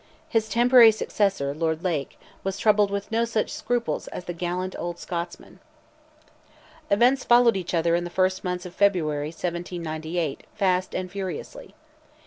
His 0.27 0.49
temporary 0.49 0.91
successor, 0.91 1.53
Lord 1.53 1.83
Lake, 1.83 2.19
was 2.43 2.57
troubled 2.57 2.89
with 2.89 3.11
no 3.11 3.23
such 3.23 3.51
scruples 3.53 4.07
as 4.07 4.25
the 4.25 4.33
gallant 4.33 4.75
old 4.79 4.97
Scotsman. 4.97 5.59
Events 6.89 7.23
followed 7.23 7.55
each 7.55 7.75
other 7.75 7.93
in 7.93 8.03
the 8.03 8.09
first 8.09 8.43
months 8.43 8.65
of 8.65 8.73
1798, 8.73 10.47
fast 10.55 10.95
and 10.95 11.11
furiously. 11.11 11.75